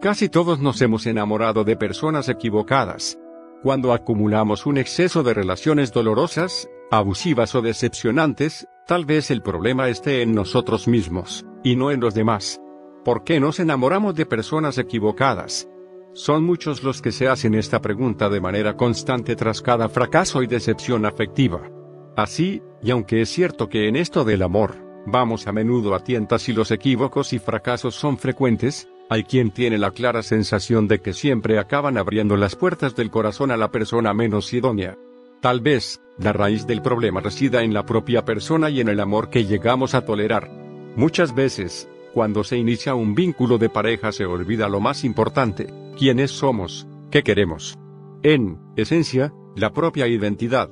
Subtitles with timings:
[0.00, 3.18] Casi todos nos hemos enamorado de personas equivocadas.
[3.62, 10.22] Cuando acumulamos un exceso de relaciones dolorosas, abusivas o decepcionantes, tal vez el problema esté
[10.22, 12.62] en nosotros mismos, y no en los demás.
[13.04, 15.68] ¿Por qué nos enamoramos de personas equivocadas?
[16.14, 20.46] Son muchos los que se hacen esta pregunta de manera constante tras cada fracaso y
[20.46, 21.68] decepción afectiva.
[22.16, 26.48] Así, y aunque es cierto que en esto del amor, vamos a menudo a tientas
[26.48, 31.12] y los equívocos y fracasos son frecuentes, hay quien tiene la clara sensación de que
[31.12, 34.96] siempre acaban abriendo las puertas del corazón a la persona menos idónea.
[35.40, 39.28] Tal vez, la raíz del problema resida en la propia persona y en el amor
[39.28, 40.48] que llegamos a tolerar.
[40.94, 46.30] Muchas veces, cuando se inicia un vínculo de pareja se olvida lo más importante, quiénes
[46.30, 47.76] somos, qué queremos.
[48.22, 50.70] En, esencia, la propia identidad.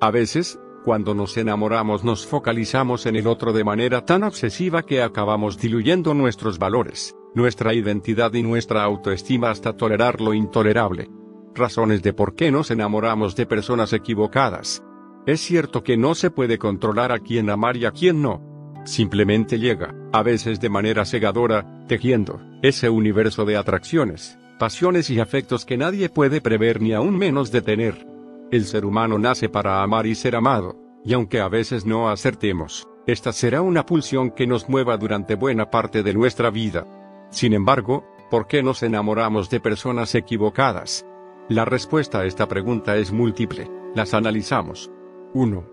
[0.00, 5.02] A veces, cuando nos enamoramos nos focalizamos en el otro de manera tan obsesiva que
[5.02, 11.08] acabamos diluyendo nuestros valores, nuestra identidad y nuestra autoestima hasta tolerar lo intolerable.
[11.54, 14.82] Razones de por qué nos enamoramos de personas equivocadas.
[15.26, 18.50] Es cierto que no se puede controlar a quién amar y a quién no,
[18.84, 25.64] Simplemente llega, a veces de manera cegadora, tejiendo ese universo de atracciones, pasiones y afectos
[25.64, 28.06] que nadie puede prever ni aún menos detener.
[28.50, 32.88] El ser humano nace para amar y ser amado, y aunque a veces no acertemos,
[33.06, 36.86] esta será una pulsión que nos mueva durante buena parte de nuestra vida.
[37.30, 41.06] Sin embargo, ¿por qué nos enamoramos de personas equivocadas?
[41.48, 44.90] La respuesta a esta pregunta es múltiple, las analizamos.
[45.34, 45.64] 1.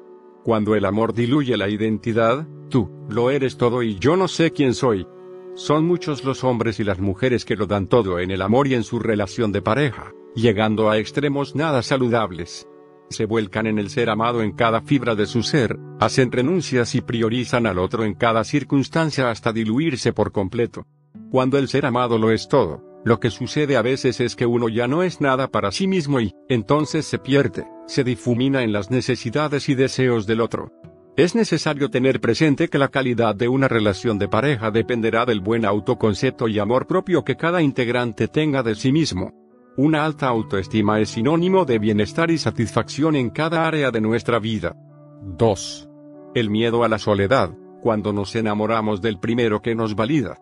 [0.43, 4.73] Cuando el amor diluye la identidad, tú, lo eres todo y yo no sé quién
[4.73, 5.07] soy.
[5.55, 8.75] Son muchos los hombres y las mujeres que lo dan todo en el amor y
[8.75, 12.67] en su relación de pareja, llegando a extremos nada saludables.
[13.09, 17.01] Se vuelcan en el ser amado en cada fibra de su ser, hacen renuncias y
[17.01, 20.85] priorizan al otro en cada circunstancia hasta diluirse por completo.
[21.31, 24.69] Cuando el ser amado lo es todo, lo que sucede a veces es que uno
[24.69, 28.91] ya no es nada para sí mismo y, entonces se pierde, se difumina en las
[28.91, 30.71] necesidades y deseos del otro.
[31.17, 35.65] Es necesario tener presente que la calidad de una relación de pareja dependerá del buen
[35.65, 39.33] autoconcepto y amor propio que cada integrante tenga de sí mismo.
[39.75, 44.75] Una alta autoestima es sinónimo de bienestar y satisfacción en cada área de nuestra vida.
[45.23, 45.89] 2.
[46.35, 47.51] El miedo a la soledad,
[47.81, 50.37] cuando nos enamoramos del primero que nos valida.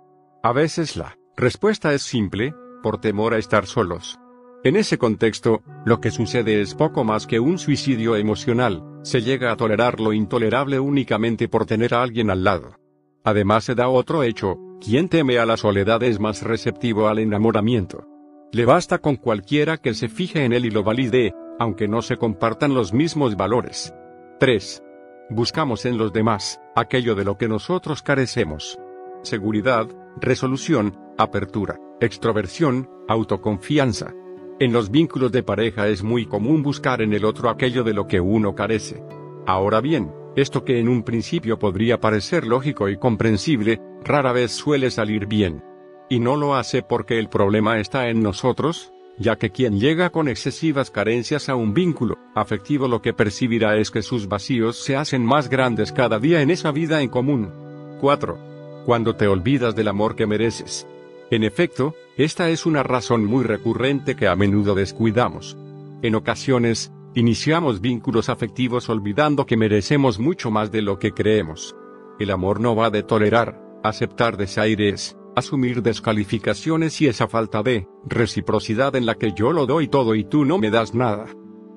[0.45, 4.19] A veces la Respuesta es simple, por temor a estar solos.
[4.63, 9.51] En ese contexto, lo que sucede es poco más que un suicidio emocional, se llega
[9.51, 12.75] a tolerar lo intolerable únicamente por tener a alguien al lado.
[13.23, 18.05] Además se da otro hecho, quien teme a la soledad es más receptivo al enamoramiento.
[18.51, 22.17] Le basta con cualquiera que se fije en él y lo valide, aunque no se
[22.17, 23.95] compartan los mismos valores.
[24.39, 24.83] 3.
[25.31, 28.77] Buscamos en los demás, aquello de lo que nosotros carecemos.
[29.25, 29.87] Seguridad,
[30.21, 34.13] resolución, apertura, extroversión, autoconfianza.
[34.59, 38.05] En los vínculos de pareja es muy común buscar en el otro aquello de lo
[38.05, 39.03] que uno carece.
[39.47, 44.91] Ahora bien, esto que en un principio podría parecer lógico y comprensible, rara vez suele
[44.91, 45.63] salir bien.
[46.07, 50.27] Y no lo hace porque el problema está en nosotros, ya que quien llega con
[50.27, 55.25] excesivas carencias a un vínculo afectivo lo que percibirá es que sus vacíos se hacen
[55.25, 57.51] más grandes cada día en esa vida en común.
[57.99, 58.54] 4
[58.85, 60.87] cuando te olvidas del amor que mereces.
[61.31, 65.57] En efecto, esta es una razón muy recurrente que a menudo descuidamos.
[66.01, 71.75] En ocasiones, iniciamos vínculos afectivos olvidando que merecemos mucho más de lo que creemos.
[72.19, 78.95] El amor no va de tolerar, aceptar desaires, asumir descalificaciones y esa falta de reciprocidad
[78.95, 81.25] en la que yo lo doy todo y tú no me das nada.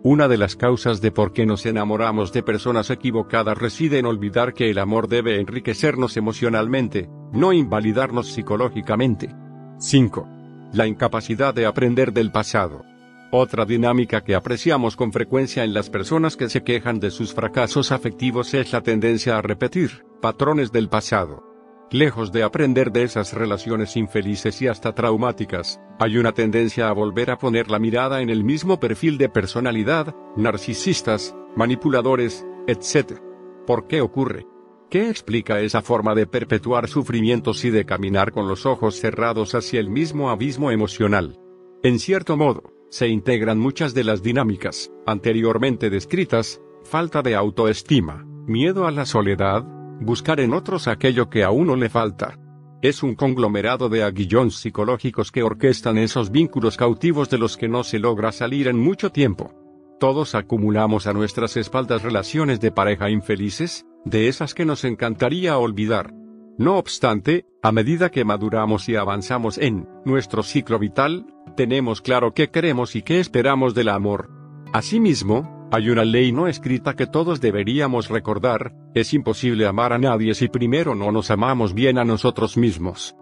[0.04, 4.54] Una de las causas de por qué nos enamoramos de personas equivocadas reside en olvidar
[4.54, 9.34] que el amor debe enriquecernos emocionalmente, no invalidarnos psicológicamente.
[9.78, 10.28] 5.
[10.72, 12.84] La incapacidad de aprender del pasado.
[13.32, 17.90] Otra dinámica que apreciamos con frecuencia en las personas que se quejan de sus fracasos
[17.90, 21.47] afectivos es la tendencia a repetir patrones del pasado.
[21.90, 27.30] Lejos de aprender de esas relaciones infelices y hasta traumáticas, hay una tendencia a volver
[27.30, 33.20] a poner la mirada en el mismo perfil de personalidad, narcisistas, manipuladores, etc.
[33.66, 34.46] ¿Por qué ocurre?
[34.90, 39.80] ¿Qué explica esa forma de perpetuar sufrimientos y de caminar con los ojos cerrados hacia
[39.80, 41.38] el mismo abismo emocional?
[41.82, 48.86] En cierto modo, se integran muchas de las dinámicas, anteriormente descritas, falta de autoestima, miedo
[48.86, 49.64] a la soledad,
[50.00, 52.38] buscar en otros aquello que a uno le falta.
[52.80, 57.82] Es un conglomerado de aguillones psicológicos que orquestan esos vínculos cautivos de los que no
[57.82, 59.52] se logra salir en mucho tiempo.
[59.98, 66.14] Todos acumulamos a nuestras espaldas relaciones de pareja infelices, de esas que nos encantaría olvidar.
[66.56, 72.50] No obstante, a medida que maduramos y avanzamos en nuestro ciclo vital, tenemos claro qué
[72.50, 74.30] queremos y qué esperamos del amor.
[74.72, 80.34] Asimismo, hay una ley no escrita que todos deberíamos recordar, es imposible amar a nadie
[80.34, 83.14] si primero no nos amamos bien a nosotros mismos.